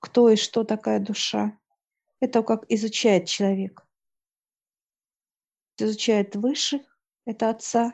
[0.00, 1.58] кто и что такая душа.
[2.20, 3.86] Это как изучает человек.
[5.78, 6.87] Изучает высших,
[7.28, 7.92] это Отца,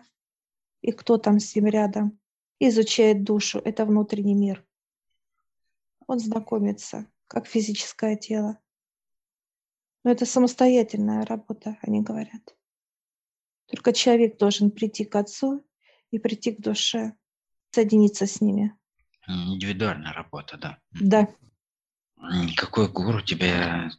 [0.80, 2.20] и кто там с ним рядом.
[2.60, 4.64] Изучает душу, это внутренний мир.
[6.06, 8.60] Он знакомится, как физическое тело.
[10.04, 12.56] Но это самостоятельная работа, они говорят.
[13.66, 15.66] Только человек должен прийти к Отцу
[16.12, 17.16] и прийти к душе,
[17.72, 18.72] соединиться с ними.
[19.26, 20.78] Индивидуальная работа, да.
[20.92, 21.34] Да.
[22.44, 23.90] Никакой гуру тебя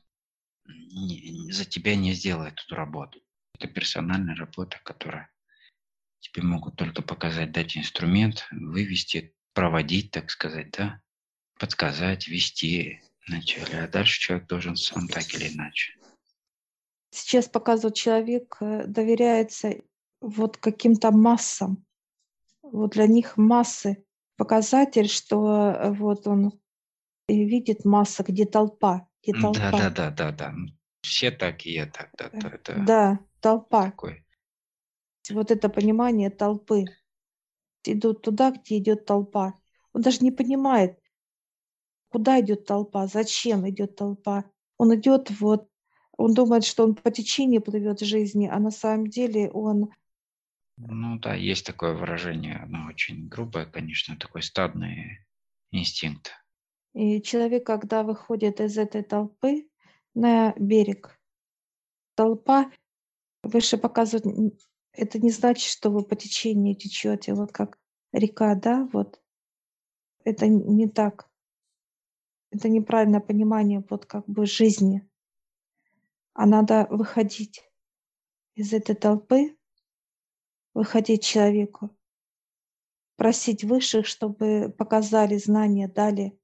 [1.49, 3.24] за тебя не сделает эту работу.
[3.55, 5.29] Это персональная работа, которая
[6.19, 10.99] тебе могут только показать, дать инструмент, вывести, проводить, так сказать, да,
[11.57, 15.93] подсказать, вести вначале, а дальше человек должен сам так или иначе.
[17.11, 19.75] Сейчас показывает человек э, доверяется
[20.19, 21.85] вот каким-то массам.
[22.61, 24.03] Вот для них массы
[24.35, 26.59] показатель, что э, вот он
[27.29, 29.59] видит масса, где толпа, где толпа.
[29.59, 30.55] Да, да, да, да, да.
[31.03, 32.85] Все такие, так, да, да, да.
[32.85, 33.91] Да, толпа.
[33.91, 34.25] Такой
[35.29, 36.85] вот это понимание толпы.
[37.83, 39.53] Идут туда, где идет толпа.
[39.93, 40.99] Он даже не понимает,
[42.09, 44.45] куда идет толпа, зачем идет толпа.
[44.79, 45.69] Он идет вот,
[46.17, 49.91] он думает, что он по течению плывет в жизни, а на самом деле он...
[50.77, 55.19] Ну да, есть такое выражение, оно очень грубое, конечно, такой стадный
[55.71, 56.31] инстинкт.
[56.93, 59.69] И человек, когда выходит из этой толпы
[60.15, 61.19] на берег,
[62.15, 62.71] толпа
[63.45, 64.25] выше показывает
[64.97, 67.77] это не значит, что вы по течению течете, вот как
[68.11, 69.21] река, да, вот.
[70.23, 71.29] Это не так.
[72.49, 75.07] Это неправильное понимание вот как бы жизни.
[76.33, 77.69] А надо выходить
[78.55, 79.57] из этой толпы,
[80.73, 81.95] выходить человеку,
[83.17, 86.39] просить высших, чтобы показали знания, дали.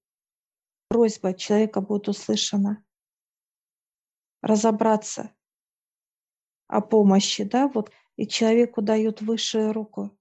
[0.89, 2.83] Просьба человека будет услышана.
[4.41, 5.33] Разобраться
[6.71, 10.11] о помощи, да, вот и человеку дают высшую руку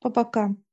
[0.00, 0.64] по бокам.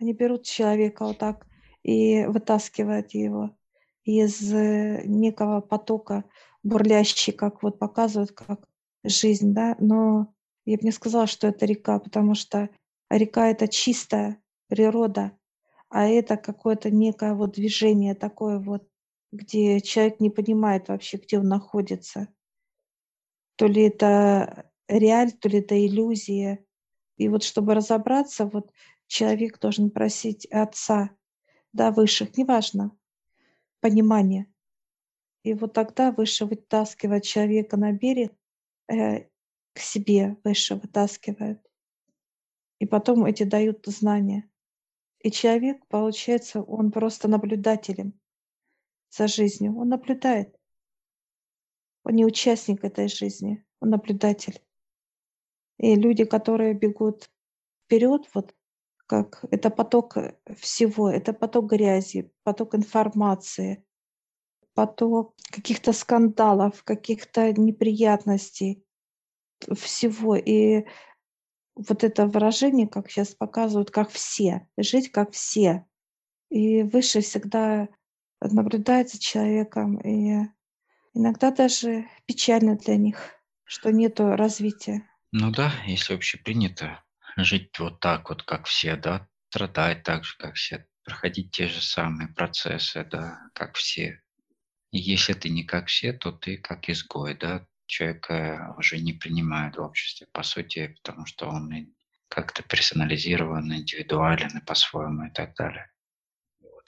[0.00, 1.46] Они берут человека вот так
[1.84, 3.56] и вытаскивают его
[4.04, 6.24] из э, некого потока
[6.64, 8.68] бурлящий, как вот показывают, как
[9.04, 10.34] жизнь, да, но
[10.64, 12.70] я бы не сказала, что это река, потому что
[13.08, 15.32] река— это чистая природа,
[15.88, 18.88] а это какое-то некое вот движение такое вот,
[19.30, 22.28] где человек не понимает вообще, где он находится.
[23.62, 26.66] То ли это реаль, то ли это иллюзия.
[27.16, 28.72] И вот чтобы разобраться, вот
[29.06, 31.10] человек должен просить отца,
[31.72, 32.90] да, высших, неважно,
[33.78, 34.52] понимание.
[35.44, 38.32] И вот тогда выше вытаскивает человека на берег,
[38.88, 39.28] э,
[39.74, 41.64] к себе выше вытаскивает.
[42.80, 44.50] И потом эти дают знания.
[45.20, 48.18] И человек, получается, он просто наблюдателем
[49.08, 49.78] за жизнью.
[49.78, 50.58] Он наблюдает.
[52.04, 54.60] Он не участник этой жизни, он наблюдатель.
[55.78, 57.30] И люди, которые бегут
[57.84, 58.54] вперед, вот
[59.06, 63.84] как это поток э, всего, это поток грязи, поток информации,
[64.74, 68.84] поток каких-то скандалов, каких-то неприятностей,
[69.74, 70.36] всего.
[70.36, 70.86] И
[71.74, 75.86] вот это выражение, как сейчас показывают, как все, жить как все.
[76.50, 77.88] И выше всегда
[78.40, 80.48] наблюдает за человеком, и
[81.14, 85.08] иногда даже печально для них, что нету развития.
[85.32, 87.02] Ну да, если общепринято
[87.36, 91.80] жить вот так вот, как все, да, страдать так же, как все, проходить те же
[91.80, 94.22] самые процессы, да, как все.
[94.90, 99.76] И если ты не как все, то ты как изгой, да, человека уже не принимают
[99.76, 101.94] в обществе, по сути, потому что он
[102.28, 105.90] как-то персонализирован, индивидуален и по-своему и так далее.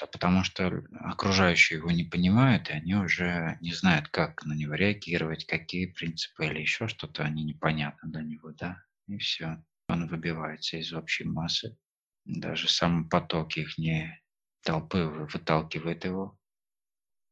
[0.01, 0.09] Вот.
[0.09, 4.75] А потому что окружающие его не понимают, и они уже не знают, как на него
[4.75, 9.63] реагировать, какие принципы или еще что-то, они непонятны для него, да, и все.
[9.89, 11.77] Он выбивается из общей массы.
[12.25, 14.21] Даже сам поток их не
[14.63, 16.39] толпы выталкивает его,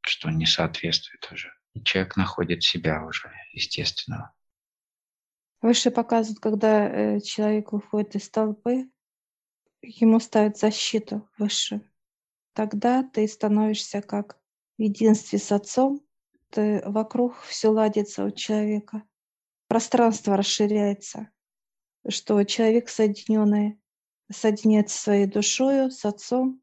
[0.03, 1.53] что не соответствует уже.
[1.73, 4.35] И человек находит себя уже, естественно.
[5.63, 8.91] Выше показывают, когда э, человек выходит из толпы,
[9.81, 11.81] ему ставят защиту выше.
[12.53, 14.39] Тогда ты становишься как
[14.79, 16.01] в единстве с Отцом,
[16.51, 19.03] ты, вокруг все ладится у человека,
[19.69, 21.31] пространство расширяется,
[22.07, 23.81] что человек соединенный
[24.31, 26.61] соединяется своей душою с Отцом,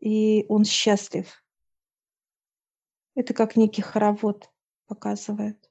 [0.00, 1.44] и он счастлив.
[3.14, 4.50] Это как некий хоровод
[4.86, 5.70] показывает.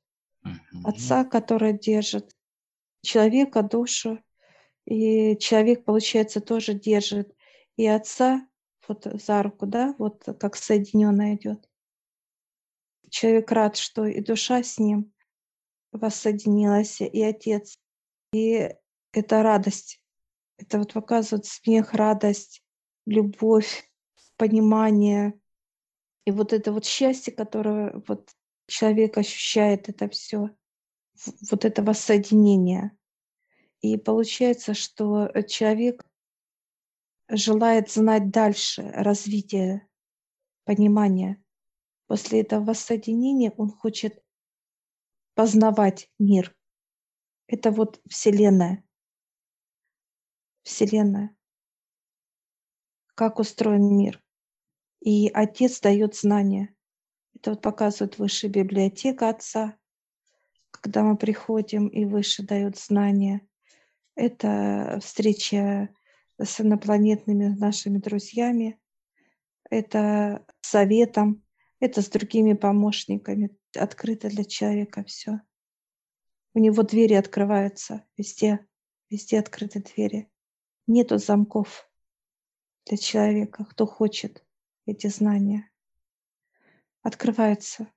[0.84, 2.36] Отца, который держит
[3.02, 4.24] человека, душу,
[4.86, 7.36] и человек, получается, тоже держит
[7.78, 8.48] и отца
[8.92, 11.70] вот за руку, да, вот как соединенно идет.
[13.10, 15.14] Человек рад, что и душа с ним
[15.92, 17.78] воссоединилась, и отец.
[18.34, 18.70] И
[19.12, 20.02] это радость.
[20.58, 22.64] Это вот показывает смех, радость,
[23.06, 23.92] любовь,
[24.38, 25.40] понимание.
[26.26, 28.30] И вот это вот счастье, которое вот
[28.68, 30.50] человек ощущает это все,
[31.50, 32.92] вот это воссоединение.
[33.82, 36.06] И получается, что человек
[37.32, 39.88] желает знать дальше развитие
[40.66, 41.44] понимания.
[42.08, 44.22] После этого воссоединения он хочет
[45.34, 46.56] познавать мир.
[47.48, 48.84] Это вот Вселенная.
[50.64, 51.36] Вселенная.
[53.16, 54.22] Как устроен мир.
[55.00, 56.76] И Отец дает знания.
[57.34, 59.78] Это вот показывает высшая библиотека Отца,
[60.70, 63.48] когда мы приходим и выше дает знания.
[64.16, 65.90] Это встреча
[66.44, 68.80] с инопланетными нашими друзьями,
[69.70, 71.44] это советом,
[71.80, 73.58] это с другими помощниками.
[73.76, 75.42] Открыто для человека все.
[76.54, 78.68] У него двери открываются везде,
[79.10, 80.30] везде открыты двери.
[80.88, 81.90] Нету замков
[82.86, 84.46] для человека, кто хочет
[84.86, 85.72] эти знания.
[87.02, 87.88] Открывается,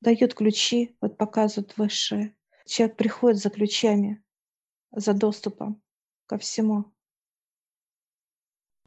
[0.00, 2.34] дает ключи, вот показывают высшие.
[2.66, 4.24] Человек приходит за ключами,
[4.90, 5.82] за доступом
[6.26, 6.92] ко всему.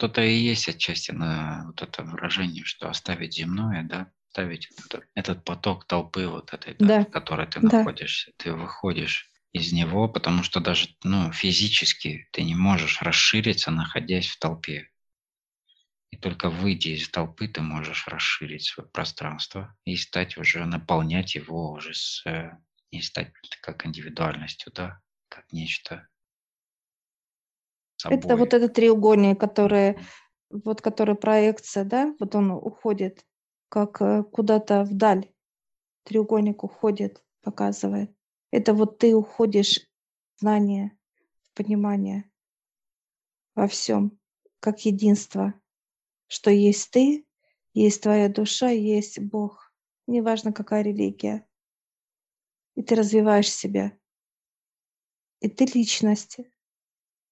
[0.02, 5.46] То-то и есть отчасти на вот это выражение, что оставить земное, да, оставить этот, этот
[5.46, 7.06] поток толпы вот этой, да, да.
[7.06, 7.78] в которой ты да.
[7.78, 8.32] находишься.
[8.38, 14.40] Ты выходишь из него, потому что даже ну, физически ты не можешь расшириться, находясь в
[14.40, 14.90] толпе.
[16.10, 21.74] И только выйдя из толпы, ты можешь расширить свое пространство и стать уже, наполнять его
[21.74, 22.24] уже с,
[22.92, 26.08] не э, стать как индивидуальностью, да, как нечто
[28.02, 28.18] собой.
[28.18, 30.00] Это вот этот треугольник, который,
[30.50, 33.26] вот который проекция, да, вот он уходит
[33.70, 35.32] как э, куда-то вдаль.
[36.04, 38.14] Треугольник уходит, показывает.
[38.52, 39.88] Это вот ты уходишь
[40.36, 40.98] в знание,
[41.52, 42.30] в понимание
[43.56, 44.20] во всем,
[44.60, 45.54] как единство
[46.32, 47.26] что есть ты,
[47.74, 49.74] есть твоя душа, есть Бог.
[50.08, 51.46] Неважно, какая религия.
[52.76, 53.92] И ты развиваешь себя.
[55.42, 56.40] И ты личность.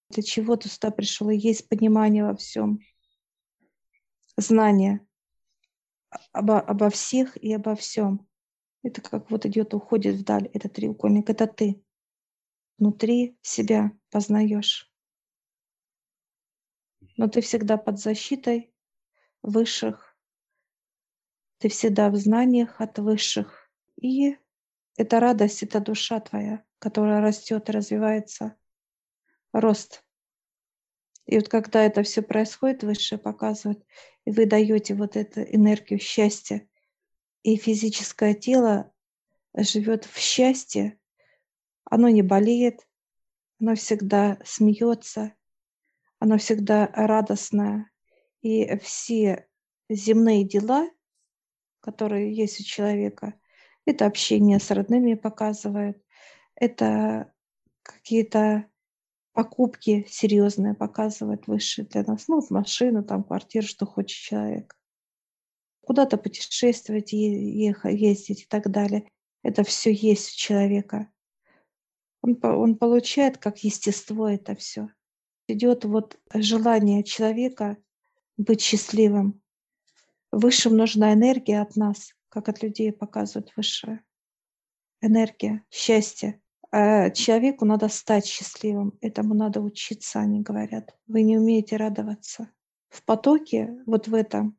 [0.10, 1.30] Для чего ты сюда пришел?
[1.30, 2.80] И есть понимание во всем.
[4.38, 5.06] Знание
[6.32, 8.28] обо, обо всех и обо всем.
[8.82, 11.30] Это как вот идет, уходит вдаль, этот треугольник.
[11.30, 11.84] Это ты.
[12.78, 14.92] Внутри себя познаешь.
[17.18, 18.74] Но ты всегда под защитой
[19.42, 20.18] высших.
[21.58, 23.70] Ты всегда в знаниях от высших.
[24.02, 24.38] И
[24.96, 28.56] это радость, это душа твоя, которая растет и развивается.
[29.52, 30.04] Рост.
[31.26, 33.84] И вот когда это все происходит, высшее показывает,
[34.26, 36.68] и вы даете вот эту энергию счастья,
[37.44, 38.92] и физическое тело
[39.56, 41.00] живет в счастье,
[41.86, 42.88] оно не болеет,
[43.60, 45.34] оно всегда смеется,
[46.20, 47.90] оно всегда радостное,
[48.42, 49.48] и все
[49.90, 50.90] земные дела,
[51.80, 53.34] которые есть у человека,
[53.86, 56.04] это общение с родными показывает,
[56.56, 57.34] это
[57.84, 58.66] какие-то
[59.40, 64.78] покупки серьезные показывает высшие для нас, ну, машину, там, квартиру, что хочет человек.
[65.80, 69.08] Куда-то путешествовать, ехать, ездить и так далее.
[69.42, 71.10] Это все есть у человека.
[72.22, 74.90] Он, он получает как естество это все.
[75.48, 77.78] Идет вот желание человека
[78.36, 79.42] быть счастливым.
[80.34, 84.04] Высшим нужна энергия от нас, как от людей показывает высшее.
[85.00, 86.42] энергия, счастье.
[86.72, 88.98] А человеку надо стать счастливым.
[89.02, 90.96] Этому надо учиться, они говорят.
[91.08, 92.52] Вы не умеете радоваться.
[92.90, 94.58] В потоке, вот в этом,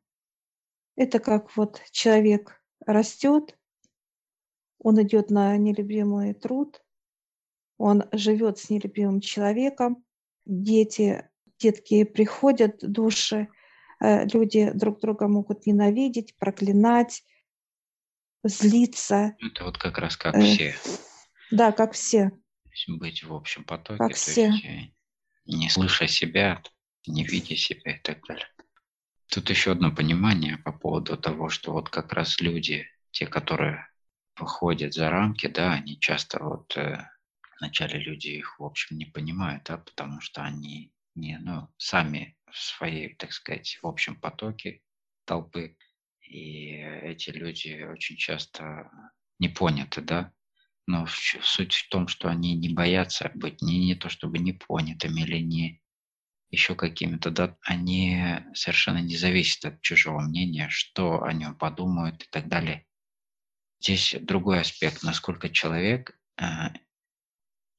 [0.95, 3.57] это как вот человек растет,
[4.79, 6.83] он идет на нелюбимый труд,
[7.77, 10.03] он живет с нелюбимым человеком,
[10.45, 13.47] дети, детки приходят, души,
[13.99, 17.23] э, люди друг друга могут ненавидеть, проклинать,
[18.43, 19.35] злиться.
[19.39, 20.75] Это вот как раз как э, все.
[21.51, 22.31] Да, как все.
[22.87, 24.47] Быть в общем потоке, как все.
[24.47, 24.91] есть э,
[25.45, 26.61] не слыша себя,
[27.05, 28.47] не видя себя и так далее.
[29.27, 33.87] Тут еще одно понимание по поводу того, что вот как раз люди, те, которые
[34.37, 37.05] выходят за рамки, да, они часто вот э,
[37.59, 42.57] вначале люди их, в общем, не понимают, да, потому что они не, ну, сами в
[42.57, 44.81] своей, так сказать, в общем потоке
[45.25, 45.77] толпы,
[46.21, 48.89] и эти люди очень часто
[49.39, 50.33] не поняты, да,
[50.87, 55.21] но суть в том, что они не боятся быть не, не то чтобы не понятыми
[55.21, 55.81] или не
[56.49, 62.27] еще какими-то, да, они совершенно не зависят от чужого мнения, что о нем подумают и
[62.29, 62.85] так далее.
[63.79, 66.43] Здесь другой аспект, насколько человек э,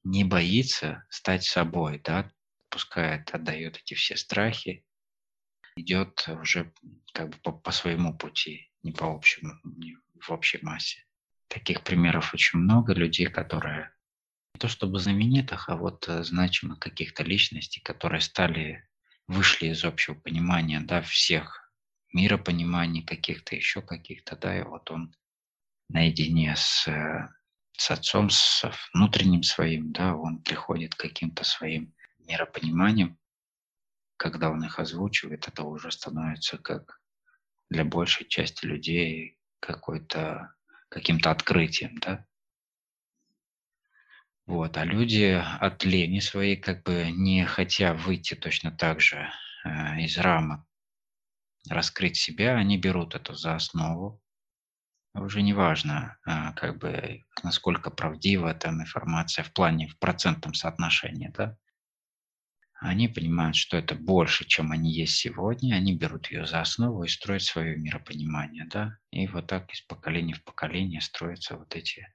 [0.03, 2.31] не боится стать собой, да,
[2.69, 4.83] пускает, отдает эти все страхи,
[5.75, 6.73] идет уже
[7.13, 11.05] как бы по, по своему пути, не по общему, не в общей массе.
[11.53, 13.93] Таких примеров очень много людей, которые
[14.55, 18.89] не то чтобы знаменитых, а вот э, значимых каких-то личностей, которые стали,
[19.27, 21.71] вышли из общего понимания, да, всех
[22.11, 25.15] миропониманий каких-то, еще каких-то, да, и вот он
[25.89, 27.29] наедине с, э,
[27.73, 33.19] с отцом, с внутренним своим, да, он приходит к каким-то своим миропониманиям,
[34.17, 36.99] когда он их озвучивает, это уже становится как
[37.69, 40.55] для большей части людей какой-то
[40.93, 42.25] каким-то открытием, да.
[44.45, 49.27] Вот, а люди от лени своей, как бы не хотя выйти точно так же
[49.65, 50.61] э, из рамок,
[51.67, 54.21] раскрыть себя, они берут это за основу.
[55.15, 61.31] Уже не важно, э, как бы, насколько правдива там информация в плане, в процентном соотношении,
[61.35, 61.57] да.
[62.85, 67.07] Они понимают, что это больше, чем они есть сегодня, они берут ее за основу и
[67.07, 68.97] строят свое миропонимание, да.
[69.09, 72.05] И вот так из поколения в поколение строятся вот эти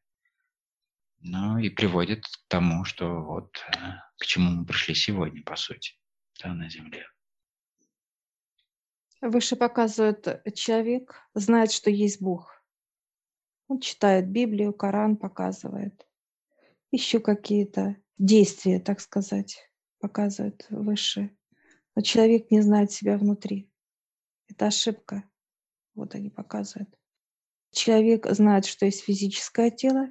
[1.20, 3.78] ну и приводит к тому, что вот э,
[4.18, 5.94] к чему мы пришли сегодня, по сути,
[6.42, 7.06] да, на Земле.
[9.22, 12.62] Выше показывает э, человек, знает, что есть Бог.
[13.68, 16.06] Он читает Библию, Коран показывает.
[16.90, 19.67] Еще какие-то действия, так сказать,
[19.99, 21.36] показывает выше.
[21.94, 23.70] Но человек не знает себя внутри.
[24.49, 25.28] Это ошибка.
[25.94, 26.88] Вот они показывают.
[27.72, 30.09] Человек знает, что есть физическое тело,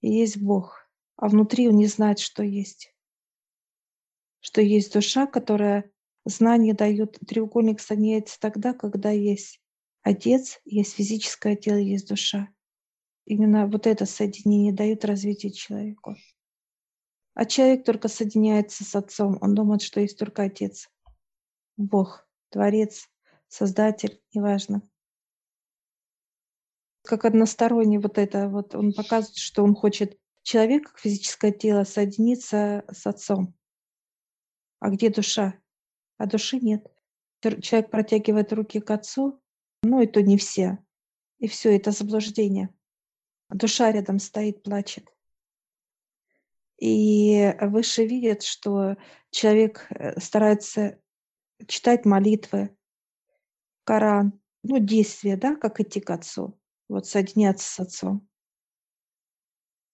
[0.00, 2.94] и есть Бог, а внутри он не знает, что есть.
[4.40, 5.90] Что есть душа, которая
[6.24, 7.18] знание дает.
[7.26, 9.60] Треугольник соединяется тогда, когда есть
[10.02, 12.50] Отец, есть физическое тело, есть душа.
[13.24, 16.16] Именно вот это соединение дает развитие человеку.
[17.34, 19.38] А человек только соединяется с Отцом.
[19.40, 20.88] Он думает, что есть только Отец.
[21.76, 23.08] Бог, Творец,
[23.48, 24.82] Создатель, неважно
[27.04, 32.84] как односторонний вот это вот, он показывает, что он хочет человек, как физическое тело, соединиться
[32.90, 33.54] с отцом.
[34.80, 35.54] А где душа?
[36.16, 36.90] А души нет.
[37.60, 39.40] Человек протягивает руки к отцу,
[39.82, 40.78] ну и то не все.
[41.38, 42.70] И все, это заблуждение.
[43.50, 45.13] Душа рядом стоит, плачет.
[46.78, 48.96] И выше видят, что
[49.30, 51.00] человек э, старается
[51.66, 52.76] читать молитвы,
[53.84, 56.58] Коран, ну, действия, да, как идти к отцу
[56.88, 58.28] вот соединяться с отцом.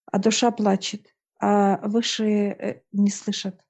[0.05, 3.65] А душа плачет, а высшие э, не слышат.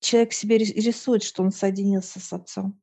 [0.00, 2.80] Человек себе рисует, что он соединился с отцом.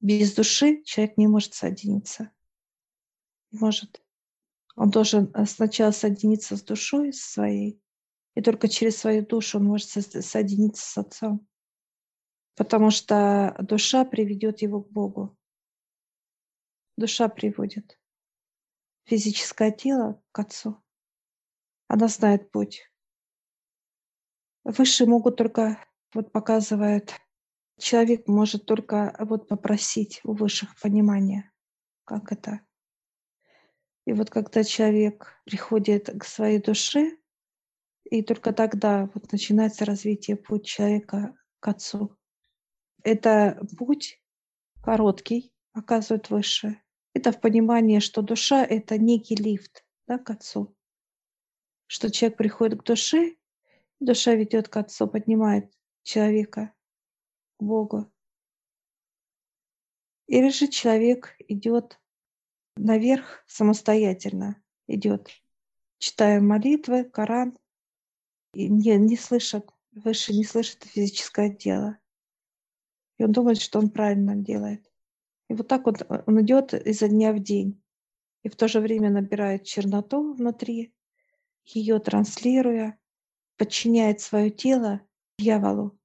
[0.00, 2.30] Без души человек не может соединиться.
[3.50, 4.02] Не может.
[4.80, 7.82] Он должен э, сначала соединиться с душой своей,
[8.34, 11.46] и только через свою душу он может соединиться с Отцом.
[12.56, 15.36] Потому что душа приведет его к Богу
[17.00, 17.98] душа приводит
[19.04, 20.82] физическое тело к Отцу.
[21.88, 22.82] Она знает путь.
[24.64, 25.82] Высшие могут только,
[26.14, 27.14] вот показывает,
[27.78, 31.50] человек может только вот попросить у высших понимания,
[32.04, 32.60] как это.
[34.10, 37.16] И вот когда человек приходит к своей душе,
[38.02, 42.18] и только тогда вот начинается развитие путь человека к Отцу.
[43.04, 44.20] Это путь
[44.82, 46.82] короткий, показывает выше.
[47.14, 50.76] Это в понимании, что душа— это некий лифт да, к Отцу.
[51.86, 53.36] что человек приходит к душе,
[54.00, 56.74] душа ведет к Отцу, поднимает человека
[57.58, 58.12] к Богу.
[60.26, 62.00] Или же человек идет
[62.80, 65.28] наверх самостоятельно, идет,
[65.98, 67.56] читая молитвы, Коран,
[68.54, 71.98] и не, не слышит, выше не слышит физическое дело.
[73.18, 74.90] И он думает, что он правильно делает.
[75.48, 77.82] И вот так вот он идет изо дня в день.
[78.42, 80.94] И в то же время набирает черноту внутри,
[81.64, 82.98] ее транслируя,
[83.58, 85.02] подчиняет свое тело
[85.38, 85.98] дьяволу.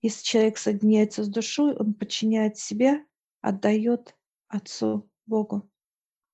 [0.00, 3.04] Если человек соединяется с душой, он подчиняет себя,
[3.40, 4.16] отдает
[4.48, 5.68] Отцу, Богу.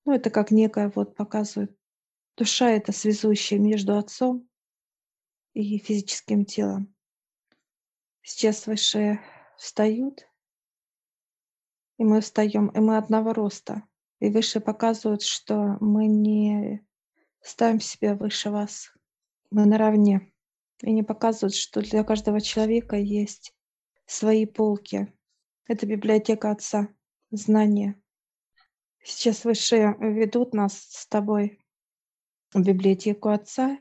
[0.05, 1.75] Ну, это как некое вот показывает.
[2.37, 4.49] Душа— это связующая между Отцом
[5.53, 6.95] и физическим телом.
[8.23, 9.21] Сейчас высшие
[9.57, 10.27] встают,
[11.97, 13.83] и мы встаем, и мы одного роста.
[14.19, 16.83] И выше показывают, что мы не
[17.41, 18.91] ставим себя выше вас.
[19.51, 20.33] Мы наравне.
[20.81, 23.53] И не показывают, что для каждого человека есть
[24.05, 25.13] свои полки.
[25.67, 26.87] Это библиотека Отца,
[27.29, 28.00] знания.
[29.03, 31.59] Сейчас выше ведут нас с тобой
[32.53, 33.79] в библиотеку Отца.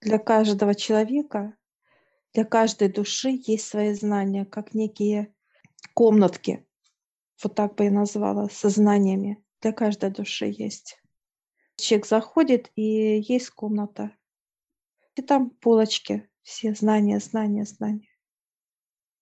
[0.00, 1.56] Для каждого человека,
[2.32, 5.34] для каждой души есть свои знания, как некие
[5.94, 6.66] комнатки,
[7.42, 9.42] вот так бы я назвала, сознаниями.
[9.60, 11.00] Для каждой души есть.
[11.76, 14.16] Человек заходит, и есть комната.
[15.14, 18.08] И там полочки, все знания, знания, знания.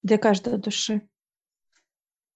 [0.03, 1.09] Для каждой души.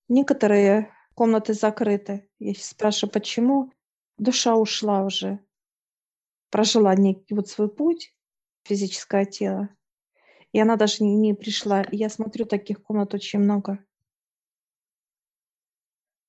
[0.09, 2.28] Некоторые комнаты закрыты.
[2.39, 3.72] Я спрашиваю, почему?
[4.16, 5.39] Душа ушла уже.
[6.51, 8.14] Прожила некий вот свой путь,
[8.64, 9.68] физическое тело.
[10.53, 11.82] И она даже не, пришла.
[11.82, 13.78] И я смотрю, таких комнат очень много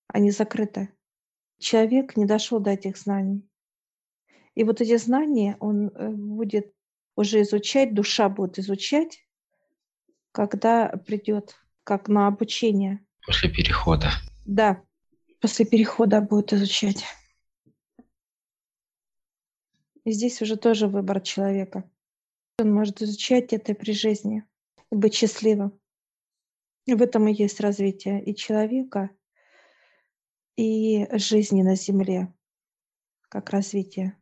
[0.09, 0.89] они закрыты.
[1.59, 3.47] Человек не дошел до этих знаний.
[4.55, 6.73] И вот эти знания он э, будет
[7.15, 9.25] уже изучать, душа будет изучать,
[10.31, 13.05] когда придет как на обучение.
[13.25, 14.11] После перехода.
[14.45, 14.83] Да,
[15.39, 17.03] после перехода будет изучать.
[20.03, 21.89] И здесь уже тоже выбор человека.
[22.59, 24.43] Он может изучать это при жизни
[24.91, 25.79] и быть счастливым.
[26.87, 29.11] В этом и есть развитие и человека,
[30.55, 32.33] и жизни на Земле,
[33.29, 34.19] как развитие.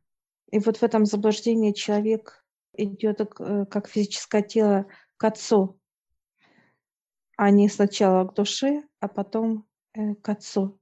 [0.51, 4.87] И вот в этом заблуждении человек идет э, как физическое тело
[5.17, 5.79] к Отцу,
[7.37, 10.79] а не сначала к душе, а потом э, к Отцу.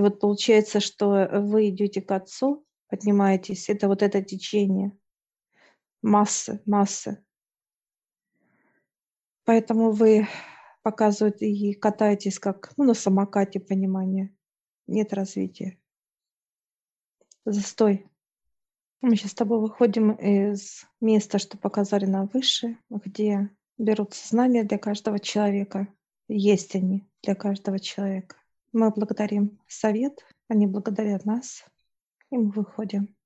[0.00, 4.96] И вот получается, что вы идете к Отцу, поднимаетесь, это вот это течение
[6.00, 7.22] массы, массы.
[9.44, 10.26] Поэтому вы
[10.82, 14.34] показываете и катаетесь как ну, на самокате понимание
[14.86, 15.78] нет развития.
[17.44, 18.06] Застой.
[19.02, 24.78] Мы сейчас с тобой выходим из места, что показали нам выше, где берутся знания для
[24.78, 25.88] каждого человека.
[26.26, 28.39] Есть они для каждого человека.
[28.72, 31.64] Мы благодарим совет, они благодарят нас,
[32.30, 33.16] и мы выходим.